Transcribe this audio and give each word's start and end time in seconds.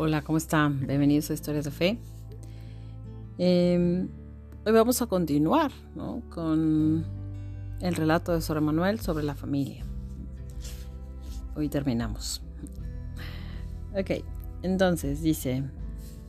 Hola, 0.00 0.22
¿cómo 0.22 0.38
están? 0.38 0.86
Bienvenidos 0.86 1.28
a 1.30 1.34
Historias 1.34 1.64
de 1.64 1.70
Fe. 1.70 1.98
Em, 3.36 4.08
hoy 4.64 4.72
vamos 4.72 5.02
a 5.02 5.06
continuar 5.06 5.70
con 6.30 7.04
el 7.80 7.94
relato 7.94 8.32
de 8.32 8.40
Sor 8.40 8.60
Manuel 8.60 9.00
sobre 9.00 9.24
la 9.24 9.34
familia. 9.34 9.84
Hoy 11.56 11.68
terminamos. 11.68 12.42
Ok, 13.92 14.24
entonces 14.62 15.20
dice, 15.20 15.64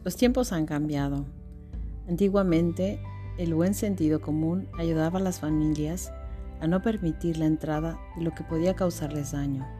los 0.03 0.15
tiempos 0.15 0.51
han 0.51 0.65
cambiado. 0.65 1.25
Antiguamente, 2.07 2.99
el 3.37 3.53
buen 3.53 3.75
sentido 3.75 4.19
común 4.19 4.67
ayudaba 4.77 5.19
a 5.19 5.21
las 5.21 5.39
familias 5.39 6.11
a 6.59 6.67
no 6.67 6.81
permitir 6.81 7.37
la 7.37 7.45
entrada 7.45 7.99
de 8.17 8.23
lo 8.23 8.31
que 8.31 8.43
podía 8.43 8.75
causarles 8.75 9.31
daño. 9.31 9.78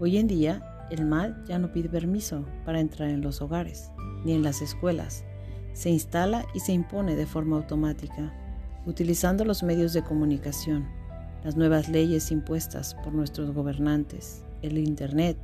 Hoy 0.00 0.16
en 0.16 0.28
día, 0.28 0.86
el 0.90 1.04
mal 1.04 1.42
ya 1.48 1.58
no 1.58 1.72
pide 1.72 1.88
permiso 1.88 2.44
para 2.64 2.78
entrar 2.78 3.10
en 3.10 3.20
los 3.20 3.42
hogares, 3.42 3.90
ni 4.24 4.32
en 4.32 4.44
las 4.44 4.62
escuelas. 4.62 5.24
Se 5.72 5.90
instala 5.90 6.46
y 6.54 6.60
se 6.60 6.72
impone 6.72 7.16
de 7.16 7.26
forma 7.26 7.56
automática, 7.56 8.32
utilizando 8.86 9.44
los 9.44 9.64
medios 9.64 9.92
de 9.94 10.04
comunicación, 10.04 10.86
las 11.42 11.56
nuevas 11.56 11.88
leyes 11.88 12.30
impuestas 12.30 12.94
por 12.94 13.12
nuestros 13.12 13.50
gobernantes, 13.50 14.44
el 14.62 14.78
Internet 14.78 15.36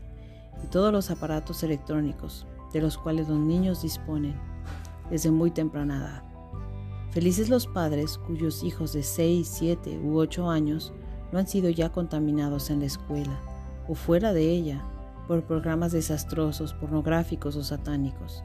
y 0.63 0.69
todos 0.69 0.93
los 0.93 1.11
aparatos 1.11 1.65
electrónicos 1.65 2.47
de 2.73 2.81
los 2.81 2.97
cuales 2.97 3.29
los 3.29 3.41
niños 3.41 3.83
disponen 3.83 4.37
desde 5.11 5.33
muy 5.33 5.51
temprana 5.51 5.97
edad. 5.97 6.23
Felices 7.11 7.49
los 7.49 7.67
padres 7.67 8.19
cuyos 8.19 8.63
hijos 8.63 8.93
de 8.93 9.03
6, 9.03 9.49
7 9.53 9.99
u 9.99 10.17
8 10.17 10.49
años 10.49 10.93
no 11.33 11.41
han 11.41 11.49
sido 11.49 11.71
ya 11.71 11.91
contaminados 11.91 12.71
en 12.71 12.79
la 12.79 12.87
escuela 12.87 13.37
o 13.89 13.95
fuera 13.95 14.33
de 14.33 14.51
ella 14.51 14.85
por 15.27 15.45
programas 15.45 15.93
desastrosos, 15.93 16.75
pornográficos 16.75 17.57
o 17.57 17.65
satánicos. 17.65 18.43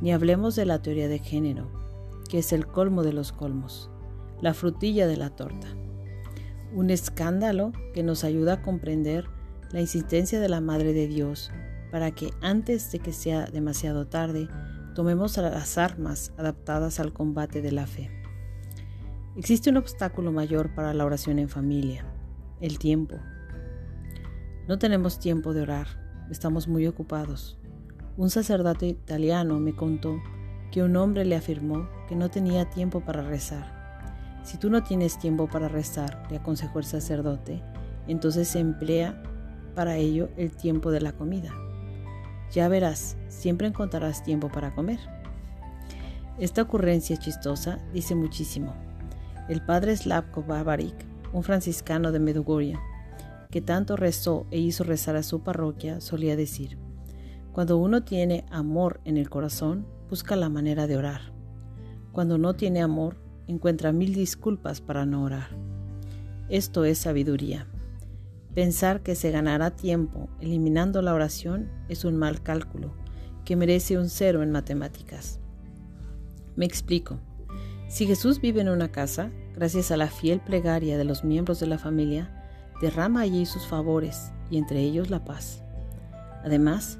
Ni 0.00 0.12
hablemos 0.12 0.56
de 0.56 0.66
la 0.66 0.80
teoría 0.80 1.08
de 1.08 1.18
género, 1.18 1.68
que 2.28 2.38
es 2.38 2.52
el 2.52 2.66
colmo 2.66 3.02
de 3.02 3.12
los 3.12 3.32
colmos, 3.32 3.90
la 4.40 4.54
frutilla 4.54 5.06
de 5.06 5.16
la 5.16 5.30
torta. 5.30 5.68
Un 6.74 6.90
escándalo 6.90 7.72
que 7.94 8.02
nos 8.02 8.24
ayuda 8.24 8.54
a 8.54 8.62
comprender 8.62 9.26
la 9.72 9.80
insistencia 9.80 10.40
de 10.40 10.48
la 10.48 10.60
Madre 10.60 10.92
de 10.92 11.06
Dios 11.06 11.50
para 11.90 12.12
que 12.12 12.32
antes 12.40 12.92
de 12.92 13.00
que 13.00 13.12
sea 13.12 13.46
demasiado 13.46 14.06
tarde, 14.06 14.48
tomemos 14.94 15.36
las 15.36 15.78
armas 15.78 16.32
adaptadas 16.36 17.00
al 17.00 17.12
combate 17.12 17.62
de 17.62 17.72
la 17.72 17.86
fe. 17.86 18.10
Existe 19.36 19.70
un 19.70 19.76
obstáculo 19.76 20.32
mayor 20.32 20.74
para 20.74 20.92
la 20.94 21.04
oración 21.04 21.38
en 21.38 21.48
familia, 21.48 22.04
el 22.60 22.78
tiempo. 22.78 23.16
No 24.70 24.78
tenemos 24.78 25.18
tiempo 25.18 25.52
de 25.52 25.62
orar, 25.62 25.88
estamos 26.30 26.68
muy 26.68 26.86
ocupados. 26.86 27.58
Un 28.16 28.30
sacerdote 28.30 28.86
italiano 28.86 29.58
me 29.58 29.74
contó 29.74 30.22
que 30.70 30.84
un 30.84 30.94
hombre 30.94 31.24
le 31.24 31.34
afirmó 31.34 31.88
que 32.08 32.14
no 32.14 32.30
tenía 32.30 32.70
tiempo 32.70 33.00
para 33.00 33.22
rezar. 33.22 34.38
Si 34.44 34.58
tú 34.58 34.70
no 34.70 34.84
tienes 34.84 35.18
tiempo 35.18 35.48
para 35.48 35.66
rezar, 35.66 36.24
le 36.30 36.36
aconsejó 36.36 36.78
el 36.78 36.84
sacerdote, 36.84 37.60
entonces 38.06 38.46
se 38.46 38.60
emplea 38.60 39.20
para 39.74 39.96
ello 39.96 40.28
el 40.36 40.52
tiempo 40.52 40.92
de 40.92 41.00
la 41.00 41.14
comida. 41.14 41.52
Ya 42.52 42.68
verás, 42.68 43.16
siempre 43.26 43.66
encontrarás 43.66 44.22
tiempo 44.22 44.50
para 44.50 44.72
comer. 44.72 45.00
Esta 46.38 46.62
ocurrencia 46.62 47.16
chistosa 47.16 47.80
dice 47.92 48.14
muchísimo. 48.14 48.72
El 49.48 49.62
padre 49.62 49.96
Slavko 49.96 50.44
Barbarik, 50.44 50.94
un 51.32 51.42
franciscano 51.42 52.12
de 52.12 52.20
Medjugorje, 52.20 52.78
que 53.50 53.60
tanto 53.60 53.96
rezó 53.96 54.46
e 54.50 54.58
hizo 54.58 54.84
rezar 54.84 55.16
a 55.16 55.22
su 55.22 55.42
parroquia, 55.42 56.00
solía 56.00 56.36
decir, 56.36 56.78
cuando 57.52 57.78
uno 57.78 58.04
tiene 58.04 58.44
amor 58.50 59.00
en 59.04 59.16
el 59.16 59.28
corazón, 59.28 59.86
busca 60.08 60.36
la 60.36 60.48
manera 60.48 60.86
de 60.86 60.96
orar. 60.96 61.32
Cuando 62.12 62.38
no 62.38 62.54
tiene 62.54 62.80
amor, 62.80 63.16
encuentra 63.48 63.92
mil 63.92 64.14
disculpas 64.14 64.80
para 64.80 65.04
no 65.04 65.24
orar. 65.24 65.48
Esto 66.48 66.84
es 66.84 66.98
sabiduría. 66.98 67.66
Pensar 68.54 69.02
que 69.02 69.14
se 69.14 69.30
ganará 69.30 69.70
tiempo 69.76 70.28
eliminando 70.40 71.02
la 71.02 71.14
oración 71.14 71.70
es 71.88 72.04
un 72.04 72.16
mal 72.16 72.42
cálculo 72.42 72.92
que 73.44 73.56
merece 73.56 73.98
un 73.98 74.08
cero 74.08 74.42
en 74.42 74.50
matemáticas. 74.50 75.40
Me 76.56 76.66
explico. 76.66 77.18
Si 77.88 78.06
Jesús 78.06 78.40
vive 78.40 78.60
en 78.60 78.68
una 78.68 78.92
casa, 78.92 79.30
gracias 79.54 79.90
a 79.90 79.96
la 79.96 80.08
fiel 80.08 80.40
plegaria 80.40 80.98
de 80.98 81.04
los 81.04 81.24
miembros 81.24 81.58
de 81.58 81.66
la 81.66 81.78
familia, 81.78 82.39
derrama 82.80 83.20
allí 83.20 83.46
sus 83.46 83.66
favores 83.66 84.32
y 84.50 84.58
entre 84.58 84.80
ellos 84.80 85.10
la 85.10 85.24
paz. 85.24 85.62
Además, 86.44 86.98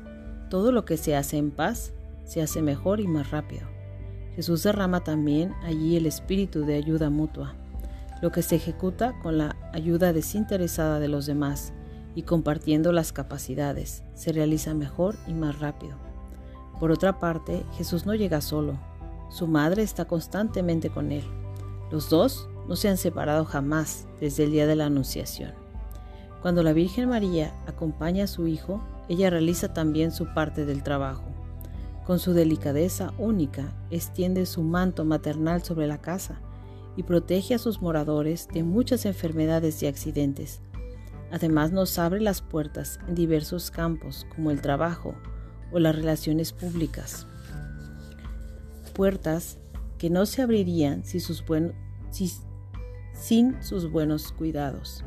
todo 0.48 0.72
lo 0.72 0.84
que 0.84 0.96
se 0.96 1.16
hace 1.16 1.38
en 1.38 1.50
paz 1.50 1.92
se 2.24 2.42
hace 2.42 2.62
mejor 2.62 3.00
y 3.00 3.06
más 3.06 3.30
rápido. 3.30 3.62
Jesús 4.36 4.62
derrama 4.62 5.02
también 5.02 5.52
allí 5.62 5.96
el 5.96 6.06
espíritu 6.06 6.64
de 6.64 6.76
ayuda 6.76 7.10
mutua, 7.10 7.54
lo 8.22 8.30
que 8.30 8.42
se 8.42 8.56
ejecuta 8.56 9.18
con 9.22 9.38
la 9.38 9.56
ayuda 9.72 10.12
desinteresada 10.12 11.00
de 11.00 11.08
los 11.08 11.26
demás 11.26 11.72
y 12.14 12.22
compartiendo 12.22 12.92
las 12.92 13.12
capacidades, 13.12 14.02
se 14.14 14.32
realiza 14.32 14.74
mejor 14.74 15.16
y 15.26 15.32
más 15.32 15.58
rápido. 15.58 15.96
Por 16.78 16.90
otra 16.90 17.18
parte, 17.18 17.64
Jesús 17.76 18.06
no 18.06 18.14
llega 18.14 18.40
solo, 18.40 18.78
su 19.30 19.46
madre 19.46 19.82
está 19.82 20.06
constantemente 20.06 20.90
con 20.90 21.12
él. 21.12 21.24
Los 21.90 22.10
dos 22.10 22.48
no 22.68 22.76
se 22.76 22.88
han 22.88 22.96
separado 22.96 23.44
jamás 23.44 24.06
desde 24.20 24.44
el 24.44 24.52
día 24.52 24.66
de 24.66 24.76
la 24.76 24.86
Anunciación. 24.86 25.59
Cuando 26.42 26.62
la 26.62 26.72
Virgen 26.72 27.10
María 27.10 27.52
acompaña 27.66 28.24
a 28.24 28.28
su 28.28 28.46
Hijo, 28.46 28.82
ella 29.08 29.28
realiza 29.28 29.74
también 29.74 30.10
su 30.10 30.32
parte 30.32 30.64
del 30.64 30.82
trabajo. 30.82 31.24
Con 32.06 32.18
su 32.18 32.32
delicadeza 32.32 33.12
única, 33.18 33.74
extiende 33.90 34.46
su 34.46 34.62
manto 34.62 35.04
maternal 35.04 35.62
sobre 35.62 35.86
la 35.86 35.98
casa 35.98 36.40
y 36.96 37.02
protege 37.02 37.54
a 37.54 37.58
sus 37.58 37.82
moradores 37.82 38.48
de 38.52 38.62
muchas 38.62 39.04
enfermedades 39.04 39.82
y 39.82 39.86
accidentes. 39.86 40.62
Además 41.30 41.72
nos 41.72 41.98
abre 41.98 42.20
las 42.20 42.40
puertas 42.40 42.98
en 43.06 43.14
diversos 43.14 43.70
campos 43.70 44.26
como 44.34 44.50
el 44.50 44.62
trabajo 44.62 45.14
o 45.72 45.78
las 45.78 45.94
relaciones 45.94 46.52
públicas. 46.52 47.26
Puertas 48.94 49.58
que 49.98 50.08
no 50.08 50.24
se 50.24 50.40
abrirían 50.42 51.04
sin 51.04 51.20
sus 51.20 51.44
buenos 53.92 54.32
cuidados 54.32 55.04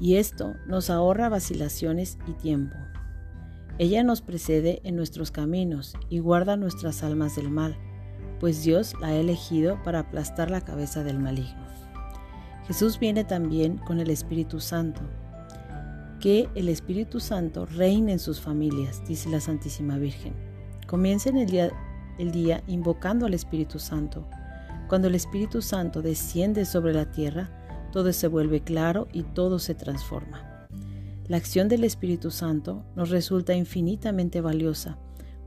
y 0.00 0.16
esto 0.16 0.56
nos 0.66 0.88
ahorra 0.90 1.28
vacilaciones 1.28 2.18
y 2.26 2.32
tiempo. 2.32 2.76
Ella 3.78 4.02
nos 4.02 4.22
precede 4.22 4.80
en 4.82 4.96
nuestros 4.96 5.30
caminos 5.30 5.94
y 6.08 6.18
guarda 6.18 6.56
nuestras 6.56 7.02
almas 7.02 7.36
del 7.36 7.50
mal, 7.50 7.76
pues 8.40 8.64
Dios 8.64 8.94
la 9.00 9.08
ha 9.08 9.14
elegido 9.14 9.80
para 9.82 10.00
aplastar 10.00 10.50
la 10.50 10.62
cabeza 10.62 11.04
del 11.04 11.18
maligno. 11.18 11.66
Jesús 12.66 12.98
viene 12.98 13.24
también 13.24 13.78
con 13.78 14.00
el 14.00 14.10
Espíritu 14.10 14.60
Santo. 14.60 15.00
Que 16.20 16.48
el 16.54 16.68
Espíritu 16.68 17.20
Santo 17.20 17.66
reine 17.66 18.12
en 18.12 18.18
sus 18.18 18.40
familias, 18.40 19.02
dice 19.06 19.28
la 19.28 19.40
Santísima 19.40 19.98
Virgen. 19.98 20.34
Comiencen 20.86 21.36
el 21.36 21.46
día, 21.46 21.70
el 22.18 22.30
día 22.30 22.62
invocando 22.66 23.26
al 23.26 23.34
Espíritu 23.34 23.78
Santo. 23.78 24.26
Cuando 24.88 25.08
el 25.08 25.14
Espíritu 25.14 25.62
Santo 25.62 26.02
desciende 26.02 26.64
sobre 26.64 26.92
la 26.92 27.10
tierra, 27.10 27.50
todo 27.90 28.12
se 28.12 28.28
vuelve 28.28 28.60
claro 28.60 29.08
y 29.12 29.22
todo 29.22 29.58
se 29.58 29.74
transforma. 29.74 30.68
La 31.28 31.36
acción 31.36 31.68
del 31.68 31.84
Espíritu 31.84 32.30
Santo 32.30 32.84
nos 32.96 33.10
resulta 33.10 33.54
infinitamente 33.54 34.40
valiosa 34.40 34.98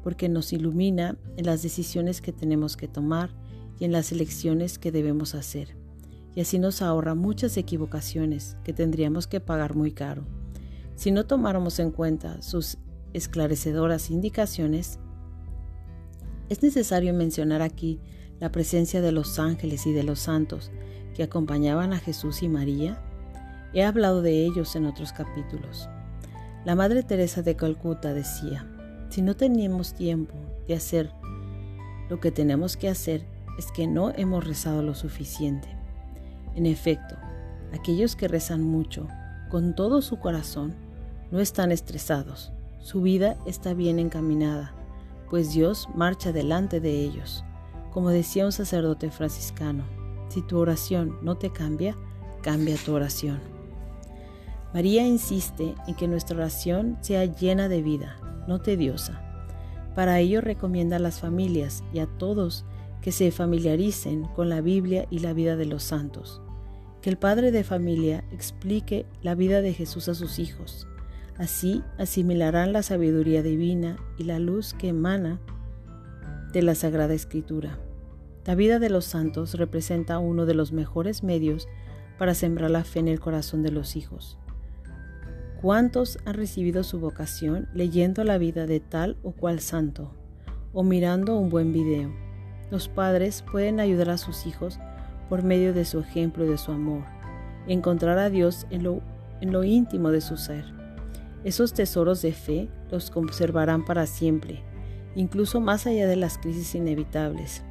porque 0.02 0.30
nos 0.30 0.54
ilumina 0.54 1.18
en 1.38 1.46
las 1.46 1.64
decisiones 1.64 2.22
que 2.22 2.32
tenemos 2.32 2.78
que 2.78 2.88
tomar 2.88 3.32
y 3.80 3.86
en 3.86 3.92
las 3.92 4.12
elecciones 4.12 4.80
que 4.80 4.92
debemos 4.92 5.36
hacer. 5.36 5.76
Y 6.36 6.42
así 6.42 6.60
nos 6.60 6.82
ahorra 6.82 7.16
muchas 7.16 7.58
equivocaciones 7.58 8.58
que 8.64 8.74
tendríamos 8.74 9.28
que 9.28 9.40
pagar 9.40 9.76
muy 9.76 9.92
caro. 9.92 10.26
Si 10.96 11.12
no 11.12 11.26
tomáramos 11.26 11.80
en 11.80 11.92
cuenta 11.92 12.42
sus 12.42 12.78
esclarecedoras 13.14 14.10
indicaciones, 14.10 15.00
es 16.50 16.64
necesario 16.64 17.14
mencionar 17.14 17.62
aquí 17.62 18.00
la 18.40 18.52
presencia 18.52 19.02
de 19.02 19.12
los 19.12 19.40
ángeles 19.40 19.86
y 19.86 19.94
de 19.94 20.04
los 20.04 20.20
santos 20.20 20.72
que 21.14 21.24
acompañaban 21.24 21.94
a 21.94 22.00
Jesús 22.00 22.44
y 22.44 22.50
María, 22.50 23.02
he 23.74 23.84
hablado 23.84 24.22
de 24.22 24.46
ellos 24.46 24.76
en 24.76 24.86
otros 24.86 25.14
capítulos. 25.14 25.90
La 26.66 26.76
Madre 26.76 27.04
Teresa 27.04 27.42
de 27.42 27.56
Calcuta 27.56 28.14
decía, 28.14 28.66
si 29.10 29.22
no 29.22 29.36
tenemos 29.36 29.94
tiempo 29.94 30.34
de 30.68 30.76
hacer 30.76 31.12
lo 32.10 32.20
que 32.20 32.32
tenemos 32.32 32.78
que 32.78 32.90
hacer, 32.90 33.26
es 33.58 33.72
que 33.72 33.88
no 33.88 34.12
hemos 34.16 34.46
rezado 34.46 34.82
lo 34.82 34.96
suficiente. 34.96 35.68
En 36.56 36.66
efecto, 36.66 37.16
aquellos 37.74 38.16
que 38.16 38.28
rezan 38.28 38.64
mucho, 38.64 39.08
con 39.50 39.76
todo 39.76 40.02
su 40.02 40.20
corazón, 40.20 40.74
no 41.32 41.40
están 41.40 41.72
estresados, 41.72 42.52
su 42.80 43.02
vida 43.02 43.38
está 43.46 43.74
bien 43.74 44.00
encaminada, 44.00 44.74
pues 45.30 45.54
Dios 45.54 45.88
marcha 45.96 46.32
delante 46.32 46.80
de 46.80 47.02
ellos, 47.02 47.44
como 47.92 48.10
decía 48.10 48.46
un 48.46 48.52
sacerdote 48.52 49.10
franciscano. 49.10 49.84
Si 50.34 50.42
tu 50.42 50.58
oración 50.58 51.16
no 51.22 51.38
te 51.38 51.52
cambia, 51.52 51.96
cambia 52.42 52.76
tu 52.84 52.96
oración. 52.96 53.40
María 54.74 55.06
insiste 55.06 55.76
en 55.86 55.94
que 55.94 56.08
nuestra 56.08 56.36
oración 56.36 56.98
sea 57.02 57.26
llena 57.26 57.70
de 57.70 57.84
vida, 57.84 58.18
no 58.48 58.60
tediosa. 58.60 59.22
Para 59.94 60.20
ello 60.20 60.42
recomienda 60.42 60.96
a 60.96 61.00
las 61.00 61.20
familias 61.20 61.84
y 61.94 62.00
a 62.00 62.08
todos 62.08 62.66
que 63.00 63.12
se 63.12 63.30
familiaricen 63.30 64.24
con 64.24 64.50
la 64.50 64.62
Biblia 64.62 65.06
y 65.12 65.20
la 65.20 65.34
vida 65.34 65.56
de 65.56 65.68
los 65.68 65.84
santos. 65.84 66.42
Que 67.04 67.12
el 67.12 67.18
padre 67.18 67.52
de 67.52 67.64
familia 67.64 68.24
explique 68.32 69.06
la 69.22 69.36
vida 69.36 69.62
de 69.62 69.72
Jesús 69.72 70.10
a 70.10 70.16
sus 70.16 70.40
hijos. 70.40 70.88
Así 71.38 71.84
asimilarán 72.00 72.74
la 72.74 72.82
sabiduría 72.82 73.44
divina 73.44 73.98
y 74.18 74.24
la 74.24 74.40
luz 74.40 74.74
que 74.74 74.88
emana 74.88 75.40
de 76.54 76.64
la 76.64 76.74
Sagrada 76.74 77.14
Escritura. 77.14 77.78
La 78.46 78.56
vida 78.56 78.80
de 78.80 78.90
los 78.90 79.06
santos 79.06 79.54
representa 79.54 80.20
uno 80.20 80.46
de 80.46 80.54
los 80.54 80.74
mejores 80.74 81.24
medios 81.24 81.70
para 82.18 82.34
sembrar 82.34 82.72
la 82.72 82.84
fe 82.84 83.00
en 83.00 83.08
el 83.08 83.22
corazón 83.22 83.64
de 83.64 83.72
los 83.72 83.96
hijos. 83.96 84.38
¿Cuántos 85.62 86.18
han 86.26 86.34
recibido 86.34 86.84
su 86.84 87.00
vocación 87.00 87.70
leyendo 87.74 88.26
la 88.26 88.38
vida 88.38 88.66
de 88.66 88.82
tal 88.82 89.16
o 89.24 89.32
cual 89.32 89.62
santo 89.62 90.14
o 90.74 90.84
mirando 90.84 91.38
un 91.38 91.50
buen 91.50 91.72
video? 91.72 92.14
Los 92.70 92.90
padres 92.90 93.46
pueden 93.50 93.80
ayudar 93.80 94.10
a 94.10 94.18
sus 94.18 94.46
hijos 94.46 94.78
por 95.30 95.44
medio 95.44 95.74
de 95.74 95.86
su 95.86 96.00
ejemplo 96.00 96.44
y 96.44 96.50
de 96.50 96.58
su 96.58 96.74
amor, 96.74 97.04
encontrar 97.66 98.20
a 98.20 98.30
Dios 98.30 98.68
en 98.72 98.84
lo, 98.84 99.02
en 99.40 99.54
lo 99.54 99.64
íntimo 99.64 100.12
de 100.12 100.20
su 100.20 100.36
ser. 100.36 100.66
Esos 101.46 101.74
tesoros 101.74 102.22
de 102.22 102.34
fe 102.34 102.68
los 102.92 103.10
conservarán 103.10 103.86
para 103.86 104.06
siempre, 104.06 104.64
incluso 105.16 105.62
más 105.62 105.88
allá 105.88 106.08
de 106.08 106.18
las 106.18 106.38
crisis 106.38 106.76
inevitables, 106.76 107.64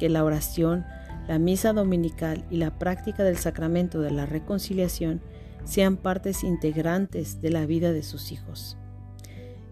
que 0.00 0.08
la 0.08 0.24
oración, 0.24 0.86
la 1.28 1.38
misa 1.38 1.74
dominical 1.74 2.46
y 2.50 2.56
la 2.56 2.78
práctica 2.78 3.22
del 3.22 3.36
sacramento 3.36 4.00
de 4.00 4.10
la 4.10 4.24
reconciliación 4.24 5.20
sean 5.64 5.98
partes 5.98 6.42
integrantes 6.42 7.42
de 7.42 7.50
la 7.50 7.66
vida 7.66 7.92
de 7.92 8.02
sus 8.02 8.32
hijos. 8.32 8.78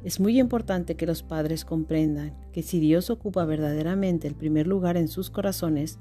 Es 0.04 0.20
muy 0.20 0.38
importante 0.38 0.96
que 0.96 1.06
los 1.06 1.22
padres 1.22 1.64
comprendan 1.64 2.36
que 2.52 2.62
si 2.62 2.78
Dios 2.78 3.08
ocupa 3.08 3.46
verdaderamente 3.46 4.28
el 4.28 4.34
primer 4.34 4.66
lugar 4.66 4.98
en 4.98 5.08
sus 5.08 5.30
corazones, 5.30 5.98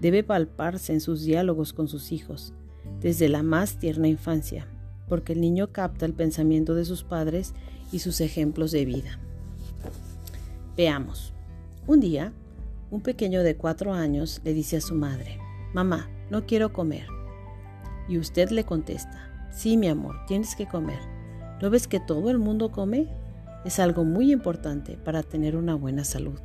debe 0.00 0.22
palparse 0.22 0.92
en 0.92 1.00
sus 1.00 1.24
diálogos 1.24 1.72
con 1.72 1.88
sus 1.88 2.12
hijos, 2.12 2.54
desde 3.00 3.28
la 3.28 3.42
más 3.42 3.78
tierna 3.78 4.06
infancia, 4.06 4.68
porque 5.08 5.32
el 5.32 5.40
niño 5.40 5.72
capta 5.72 6.06
el 6.06 6.14
pensamiento 6.14 6.76
de 6.76 6.84
sus 6.84 7.02
padres 7.02 7.54
y 7.90 7.98
sus 7.98 8.20
ejemplos 8.20 8.70
de 8.70 8.84
vida. 8.84 9.18
Veamos. 10.76 11.32
Un 11.86 12.00
día, 12.00 12.32
un 12.94 13.00
pequeño 13.00 13.42
de 13.42 13.56
cuatro 13.56 13.92
años 13.92 14.40
le 14.44 14.54
dice 14.54 14.76
a 14.76 14.80
su 14.80 14.94
madre, 14.94 15.40
Mamá, 15.72 16.08
no 16.30 16.46
quiero 16.46 16.72
comer. 16.72 17.08
Y 18.08 18.18
usted 18.18 18.50
le 18.50 18.62
contesta, 18.62 19.32
sí 19.50 19.76
mi 19.76 19.88
amor, 19.88 20.14
tienes 20.28 20.54
que 20.54 20.68
comer. 20.68 21.00
¿No 21.60 21.70
ves 21.70 21.88
que 21.88 21.98
todo 21.98 22.30
el 22.30 22.38
mundo 22.38 22.70
come? 22.70 23.08
Es 23.64 23.80
algo 23.80 24.04
muy 24.04 24.30
importante 24.30 24.96
para 24.96 25.24
tener 25.24 25.56
una 25.56 25.74
buena 25.74 26.04
salud. 26.04 26.38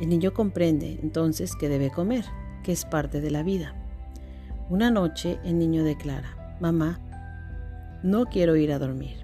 El 0.00 0.08
niño 0.08 0.32
comprende 0.32 0.98
entonces 1.02 1.54
que 1.54 1.68
debe 1.68 1.90
comer, 1.90 2.24
que 2.64 2.72
es 2.72 2.86
parte 2.86 3.20
de 3.20 3.30
la 3.30 3.42
vida. 3.42 3.74
Una 4.70 4.90
noche 4.90 5.38
el 5.44 5.58
niño 5.58 5.84
declara, 5.84 6.56
mamá, 6.60 6.98
no 8.02 8.24
quiero 8.24 8.56
ir 8.56 8.72
a 8.72 8.78
dormir. 8.78 9.18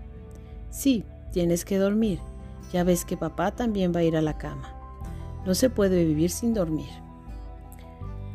Sí, 0.68 1.06
tienes 1.32 1.64
que 1.64 1.78
dormir. 1.78 2.18
Ya 2.70 2.84
ves 2.84 3.06
que 3.06 3.16
papá 3.16 3.52
también 3.52 3.94
va 3.96 4.00
a 4.00 4.04
ir 4.04 4.18
a 4.18 4.20
la 4.20 4.36
cama. 4.36 4.81
No 5.44 5.54
se 5.54 5.70
puede 5.70 6.04
vivir 6.04 6.30
sin 6.30 6.54
dormir. 6.54 6.90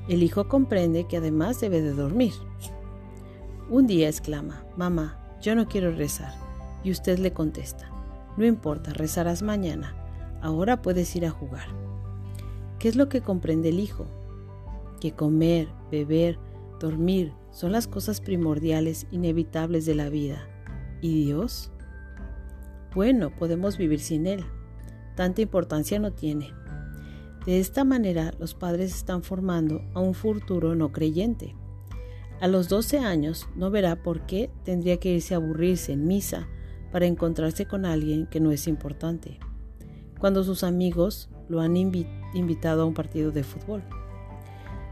El 0.09 0.23
hijo 0.23 0.47
comprende 0.47 1.05
que 1.05 1.17
además 1.17 1.59
debe 1.59 1.81
de 1.81 1.93
dormir. 1.93 2.33
Un 3.69 3.87
día 3.87 4.07
exclama, 4.07 4.63
Mamá, 4.75 5.17
yo 5.41 5.55
no 5.55 5.67
quiero 5.67 5.91
rezar. 5.91 6.33
Y 6.83 6.91
usted 6.91 7.19
le 7.19 7.33
contesta, 7.33 7.89
No 8.37 8.45
importa, 8.45 8.93
rezarás 8.93 9.41
mañana. 9.41 9.95
Ahora 10.41 10.81
puedes 10.81 11.15
ir 11.15 11.25
a 11.25 11.31
jugar. 11.31 11.67
¿Qué 12.79 12.87
es 12.87 12.95
lo 12.95 13.09
que 13.09 13.21
comprende 13.21 13.69
el 13.69 13.79
hijo? 13.79 14.05
Que 15.01 15.11
comer, 15.11 15.67
beber, 15.91 16.37
dormir 16.79 17.33
son 17.51 17.71
las 17.71 17.87
cosas 17.87 18.21
primordiales, 18.21 19.07
inevitables 19.11 19.85
de 19.85 19.95
la 19.95 20.09
vida. 20.09 20.47
¿Y 21.01 21.25
Dios? 21.25 21.71
Bueno, 22.93 23.35
podemos 23.35 23.77
vivir 23.77 23.99
sin 23.99 24.27
Él. 24.27 24.45
Tanta 25.15 25.41
importancia 25.41 25.99
no 25.99 26.11
tiene. 26.11 26.53
De 27.47 27.61
esta 27.61 27.85
manera, 27.85 28.33
los 28.39 28.53
padres 28.53 28.93
están 28.93 29.23
formando 29.23 29.81
a 29.93 30.01
un 30.01 30.13
futuro 30.13 30.75
no 30.75 30.91
creyente. 30.91 31.55
A 32.41 32.47
los 32.49 32.67
12 32.67 32.99
años 32.99 33.47
no 33.55 33.71
verá 33.71 34.03
por 34.03 34.25
qué 34.25 34.49
tendría 34.65 34.97
que 34.97 35.13
irse 35.13 35.33
a 35.33 35.37
aburrirse 35.37 35.93
en 35.93 36.07
misa 36.07 36.45
para 36.91 37.05
encontrarse 37.05 37.65
con 37.65 37.85
alguien 37.85 38.27
que 38.27 38.41
no 38.41 38.51
es 38.51 38.67
importante, 38.67 39.39
cuando 40.19 40.43
sus 40.43 40.65
amigos 40.65 41.29
lo 41.47 41.61
han 41.61 41.77
invitado 41.77 42.81
a 42.81 42.85
un 42.85 42.93
partido 42.93 43.31
de 43.31 43.45
fútbol. 43.45 43.81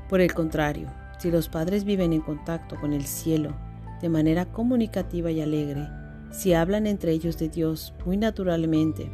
Por 0.08 0.22
el 0.22 0.34
contrario, 0.34 0.88
si 1.20 1.32
los 1.32 1.50
padres 1.50 1.84
viven 1.84 2.14
en 2.14 2.22
contacto 2.22 2.80
con 2.80 2.94
el 2.94 3.04
cielo 3.04 3.54
de 4.02 4.08
manera 4.08 4.46
comunicativa 4.54 5.30
y 5.30 5.42
alegre, 5.42 5.90
si 6.32 6.54
hablan 6.54 6.88
entre 6.88 7.12
ellos 7.12 7.38
de 7.38 7.50
Dios 7.50 7.94
muy 8.06 8.16
naturalmente, 8.16 9.12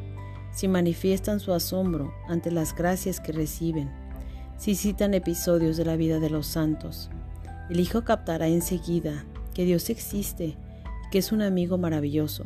si 0.53 0.67
manifiestan 0.67 1.39
su 1.39 1.53
asombro 1.53 2.13
ante 2.27 2.51
las 2.51 2.75
gracias 2.75 3.19
que 3.19 3.31
reciben, 3.31 3.89
si 4.57 4.75
citan 4.75 5.13
episodios 5.13 5.77
de 5.77 5.85
la 5.85 5.95
vida 5.95 6.19
de 6.19 6.29
los 6.29 6.45
santos, 6.45 7.09
el 7.69 7.79
hijo 7.79 8.03
captará 8.03 8.47
enseguida 8.47 9.25
que 9.53 9.65
Dios 9.65 9.89
existe 9.89 10.45
y 10.45 10.57
que 11.11 11.19
es 11.19 11.31
un 11.31 11.41
amigo 11.41 11.77
maravilloso. 11.77 12.45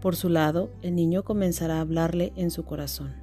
Por 0.00 0.16
su 0.16 0.28
lado, 0.28 0.70
el 0.82 0.94
niño 0.94 1.24
comenzará 1.24 1.78
a 1.78 1.80
hablarle 1.80 2.32
en 2.36 2.50
su 2.50 2.64
corazón. 2.64 3.14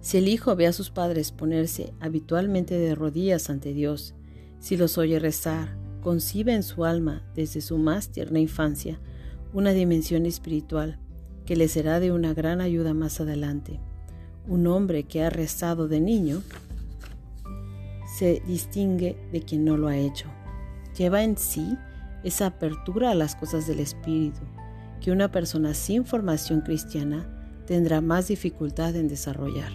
Si 0.00 0.18
el 0.18 0.28
hijo 0.28 0.54
ve 0.54 0.66
a 0.66 0.72
sus 0.72 0.90
padres 0.90 1.32
ponerse 1.32 1.92
habitualmente 2.00 2.78
de 2.78 2.94
rodillas 2.94 3.50
ante 3.50 3.72
Dios, 3.72 4.14
si 4.60 4.76
los 4.76 4.98
oye 4.98 5.18
rezar, 5.18 5.76
concibe 6.02 6.54
en 6.54 6.62
su 6.62 6.84
alma 6.84 7.24
desde 7.34 7.60
su 7.60 7.78
más 7.78 8.10
tierna 8.10 8.38
infancia 8.38 9.00
una 9.52 9.72
dimensión 9.72 10.26
espiritual 10.26 11.00
que 11.46 11.56
le 11.56 11.68
será 11.68 12.00
de 12.00 12.12
una 12.12 12.34
gran 12.34 12.60
ayuda 12.60 12.92
más 12.92 13.20
adelante. 13.20 13.80
Un 14.48 14.66
hombre 14.66 15.04
que 15.04 15.22
ha 15.24 15.30
rezado 15.30 15.88
de 15.88 16.00
niño 16.00 16.42
se 18.18 18.42
distingue 18.46 19.16
de 19.32 19.40
quien 19.40 19.64
no 19.64 19.76
lo 19.76 19.88
ha 19.88 19.96
hecho. 19.96 20.26
Lleva 20.98 21.22
en 21.22 21.36
sí 21.36 21.76
esa 22.24 22.46
apertura 22.46 23.10
a 23.10 23.14
las 23.14 23.36
cosas 23.36 23.66
del 23.66 23.80
Espíritu, 23.80 24.40
que 25.00 25.12
una 25.12 25.30
persona 25.30 25.74
sin 25.74 26.04
formación 26.04 26.60
cristiana 26.62 27.26
tendrá 27.66 28.00
más 28.00 28.28
dificultad 28.28 28.96
en 28.96 29.08
desarrollar. 29.08 29.70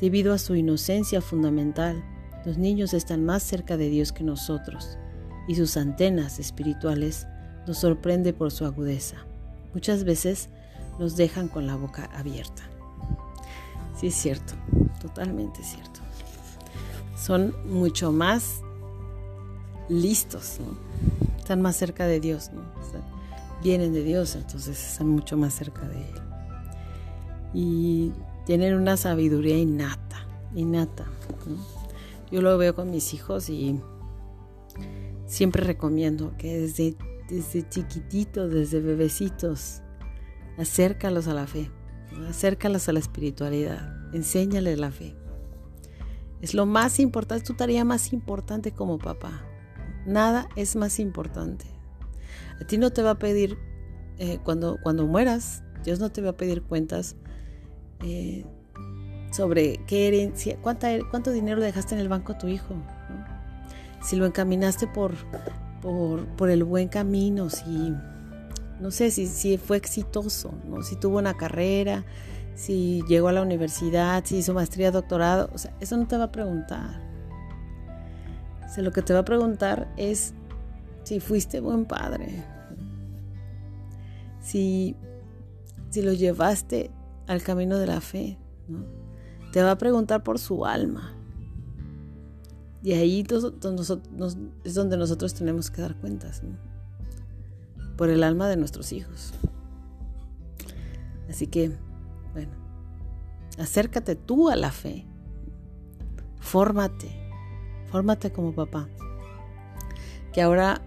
Debido 0.00 0.32
a 0.32 0.38
su 0.38 0.54
inocencia 0.56 1.20
fundamental, 1.20 2.04
los 2.44 2.58
niños 2.58 2.92
están 2.92 3.24
más 3.24 3.42
cerca 3.42 3.76
de 3.76 3.88
Dios 3.88 4.12
que 4.12 4.24
nosotros, 4.24 4.98
y 5.48 5.54
sus 5.54 5.76
antenas 5.76 6.38
espirituales 6.38 7.26
nos 7.66 7.78
sorprende 7.78 8.32
por 8.32 8.50
su 8.50 8.64
agudeza. 8.64 9.16
Muchas 9.72 10.04
veces 10.04 10.50
nos 10.98 11.16
dejan 11.16 11.48
con 11.48 11.66
la 11.66 11.76
boca 11.76 12.10
abierta. 12.14 12.62
Sí 13.98 14.08
es 14.08 14.14
cierto, 14.14 14.54
totalmente 15.00 15.62
cierto 15.62 16.06
son 17.26 17.54
mucho 17.66 18.12
más 18.12 18.60
listos, 19.88 20.58
están 21.38 21.62
más 21.62 21.76
cerca 21.76 22.06
de 22.06 22.20
Dios, 22.20 22.50
vienen 23.62 23.92
de 23.92 24.04
Dios, 24.04 24.36
entonces 24.36 24.92
están 24.92 25.08
mucho 25.08 25.36
más 25.36 25.54
cerca 25.54 25.88
de 25.88 25.96
Él. 25.96 26.20
Y 27.54 28.12
tienen 28.44 28.74
una 28.74 28.96
sabiduría 28.96 29.58
innata, 29.58 30.26
innata. 30.54 31.06
Yo 32.30 32.42
lo 32.42 32.56
veo 32.58 32.74
con 32.74 32.90
mis 32.90 33.14
hijos 33.14 33.48
y 33.48 33.80
siempre 35.26 35.64
recomiendo 35.64 36.32
que 36.36 36.60
desde, 36.60 36.96
desde 37.28 37.68
chiquititos, 37.68 38.52
desde 38.52 38.80
bebecitos, 38.80 39.80
acércalos 40.58 41.28
a 41.28 41.34
la 41.34 41.46
fe, 41.46 41.70
acércalos 42.28 42.88
a 42.88 42.92
la 42.92 42.98
espiritualidad, 42.98 44.14
enséñales 44.14 44.78
la 44.78 44.90
fe. 44.90 45.14
Es 46.42 46.54
lo 46.54 46.66
más 46.66 47.00
importante, 47.00 47.42
es 47.42 47.48
tu 47.48 47.54
tarea 47.54 47.84
más 47.84 48.12
importante 48.12 48.72
como 48.72 48.98
papá. 48.98 49.42
Nada 50.06 50.48
es 50.54 50.76
más 50.76 50.98
importante. 50.98 51.64
A 52.60 52.66
ti 52.66 52.78
no 52.78 52.90
te 52.90 53.02
va 53.02 53.12
a 53.12 53.18
pedir, 53.18 53.58
eh, 54.18 54.38
cuando, 54.44 54.78
cuando 54.82 55.06
mueras, 55.06 55.62
Dios 55.84 55.98
no 55.98 56.10
te 56.10 56.20
va 56.20 56.30
a 56.30 56.36
pedir 56.36 56.62
cuentas 56.62 57.16
eh, 58.00 58.44
sobre 59.32 59.80
qué 59.86 60.08
herencia, 60.08 60.58
cuánto 60.60 61.30
dinero 61.32 61.60
dejaste 61.60 61.94
en 61.94 62.00
el 62.00 62.08
banco 62.08 62.32
a 62.32 62.38
tu 62.38 62.48
hijo. 62.48 62.74
Si 64.02 64.16
lo 64.16 64.26
encaminaste 64.26 64.86
por, 64.86 65.14
por, 65.82 66.26
por, 66.36 66.50
el 66.50 66.64
buen 66.64 66.88
camino, 66.88 67.50
si, 67.50 67.92
no 68.80 68.90
sé, 68.90 69.10
si, 69.10 69.26
si 69.26 69.58
fue 69.58 69.76
exitoso, 69.76 70.52
¿no? 70.68 70.82
si 70.82 70.96
tuvo 70.96 71.18
una 71.18 71.36
carrera, 71.36 72.04
si 72.54 73.02
llegó 73.08 73.28
a 73.28 73.32
la 73.32 73.42
universidad, 73.42 74.24
si 74.24 74.38
hizo 74.38 74.54
maestría, 74.54 74.90
doctorado, 74.90 75.50
o 75.52 75.58
sea, 75.58 75.74
eso 75.80 75.96
no 75.96 76.06
te 76.06 76.16
va 76.16 76.24
a 76.24 76.32
preguntar. 76.32 77.02
O 78.64 78.68
sea, 78.68 78.82
lo 78.82 78.92
que 78.92 79.02
te 79.02 79.12
va 79.12 79.20
a 79.20 79.24
preguntar 79.24 79.92
es 79.96 80.34
si 81.04 81.20
fuiste 81.20 81.60
buen 81.60 81.84
padre, 81.84 82.44
si, 84.40 84.96
si 85.90 86.02
lo 86.02 86.12
llevaste 86.12 86.90
al 87.26 87.42
camino 87.42 87.78
de 87.78 87.86
la 87.86 88.00
fe, 88.00 88.38
te 89.52 89.62
va 89.62 89.72
a 89.72 89.78
preguntar 89.78 90.22
por 90.22 90.38
su 90.38 90.66
alma. 90.66 91.12
Y 92.82 92.92
ahí 92.92 93.24
es 93.28 93.42
donde 94.74 94.96
nosotros 94.96 95.34
tenemos 95.34 95.70
que 95.70 95.82
dar 95.82 95.96
cuentas, 95.96 96.42
por 97.96 98.10
el 98.10 98.22
alma 98.22 98.48
de 98.48 98.56
nuestros 98.56 98.92
hijos. 98.92 99.32
Así 101.28 101.46
que, 101.46 101.72
bueno, 102.32 102.52
acércate 103.58 104.14
tú 104.14 104.48
a 104.48 104.56
la 104.56 104.70
fe, 104.70 105.06
fórmate, 106.40 107.10
fórmate 107.90 108.30
como 108.30 108.54
papá, 108.54 108.88
que 110.32 110.42
ahora 110.42 110.80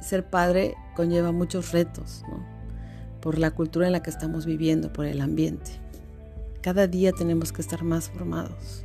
ser 0.00 0.28
padre 0.28 0.74
conlleva 0.96 1.32
muchos 1.32 1.72
retos, 1.72 2.24
¿no? 2.28 2.52
por 3.20 3.38
la 3.38 3.52
cultura 3.52 3.86
en 3.86 3.92
la 3.92 4.02
que 4.02 4.10
estamos 4.10 4.46
viviendo, 4.46 4.92
por 4.92 5.06
el 5.06 5.20
ambiente. 5.20 5.70
Cada 6.60 6.86
día 6.86 7.12
tenemos 7.12 7.52
que 7.52 7.62
estar 7.62 7.84
más 7.84 8.10
formados. 8.10 8.84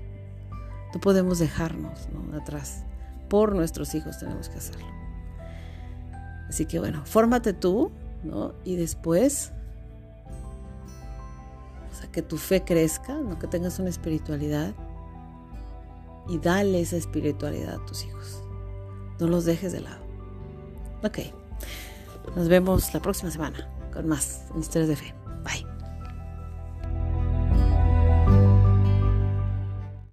No 0.93 1.01
podemos 1.01 1.39
dejarnos 1.39 2.07
atrás. 2.39 2.83
Por 3.29 3.55
nuestros 3.55 3.93
hijos 3.95 4.19
tenemos 4.19 4.47
que 4.49 4.57
hacerlo. 4.57 4.87
Así 6.49 6.65
que 6.65 6.79
bueno, 6.79 7.03
fórmate 7.05 7.53
tú, 7.53 7.91
¿no? 8.23 8.53
Y 8.63 8.75
después, 8.75 9.51
o 11.91 11.95
sea, 11.99 12.11
que 12.11 12.21
tu 12.21 12.37
fe 12.37 12.63
crezca, 12.63 13.13
¿no? 13.15 13.37
Que 13.37 13.47
tengas 13.47 13.79
una 13.79 13.89
espiritualidad 13.89 14.73
y 16.29 16.39
dale 16.39 16.81
esa 16.81 16.97
espiritualidad 16.97 17.75
a 17.75 17.85
tus 17.85 18.05
hijos. 18.05 18.43
No 19.19 19.27
los 19.27 19.45
dejes 19.45 19.71
de 19.71 19.81
lado. 19.81 19.99
Ok. 21.03 21.19
Nos 22.35 22.47
vemos 22.49 22.93
la 22.93 23.01
próxima 23.01 23.31
semana 23.31 23.69
con 23.93 24.07
más 24.07 24.43
historias 24.59 24.89
de 24.89 24.95
fe. 24.95 25.16